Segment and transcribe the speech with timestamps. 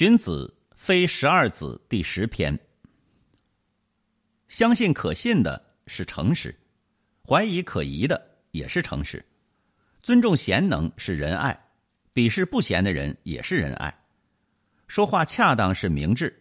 [0.00, 2.58] 荀子《非十二子》第十篇：
[4.48, 6.58] 相信可信的是诚实，
[7.22, 8.18] 怀疑可疑的
[8.50, 9.18] 也是诚实；
[10.02, 11.54] 尊重贤能是仁爱，
[12.14, 13.90] 鄙视不贤的人也是仁爱；
[14.86, 16.34] 说话恰当是明智，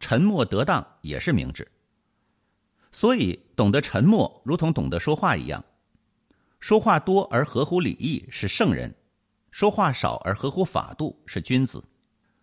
[0.00, 1.70] 沉默得当也是明智。
[2.92, 5.62] 所以，懂得沉默如同懂得说话一样，
[6.60, 8.90] 说话多而合乎礼义是圣人，
[9.50, 11.84] 说话少而合乎法度是君子。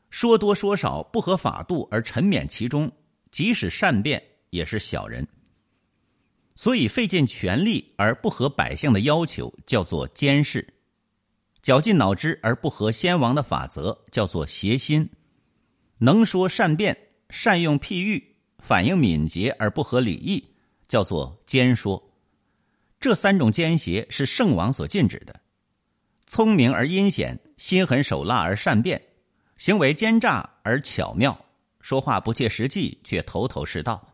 [0.10, 2.92] 说多说少不合法度而沉湎其中，
[3.32, 5.28] 即使善变也是小人。
[6.56, 10.62] 所以费尽全力而不合百姓的要求，叫做奸事；
[11.62, 15.10] 绞尽脑汁而不合先王的法则，叫做邪心。
[16.00, 16.98] 能说善辩、
[17.30, 20.54] 善用譬喻、反应敏捷而不合礼义，
[20.88, 22.12] 叫做奸说。
[23.00, 25.40] 这三种奸邪是圣王所禁止的。
[26.28, 29.02] 聪明而阴险，心狠手辣而善变。
[29.60, 31.38] 行为奸诈而巧妙，
[31.82, 34.14] 说话不切实际却头头是道，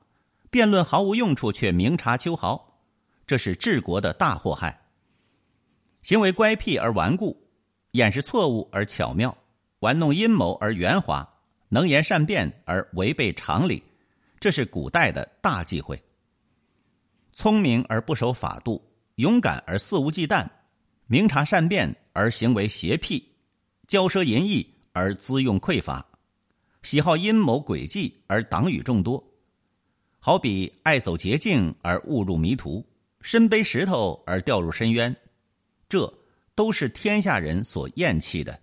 [0.50, 2.82] 辩论毫无用处却明察秋毫，
[3.28, 4.88] 这是治国的大祸害。
[6.02, 7.48] 行为乖僻而顽固，
[7.92, 9.38] 掩饰错误而巧妙，
[9.82, 11.32] 玩弄阴谋而圆滑，
[11.70, 13.84] 能言善辩而违背常理，
[14.40, 16.02] 这是古代的大忌讳。
[17.34, 18.84] 聪明而不守法度，
[19.18, 20.50] 勇敢而肆无忌惮，
[21.06, 23.24] 明察善辩而行为邪僻，
[23.88, 24.72] 骄奢淫逸。
[24.96, 26.08] 而资用匮乏，
[26.82, 29.22] 喜好阴谋诡计而党羽众多，
[30.20, 32.82] 好比爱走捷径而误入迷途，
[33.20, 35.14] 身背石头而掉入深渊，
[35.90, 36.12] 这
[36.56, 38.58] 都是天下人所厌弃的。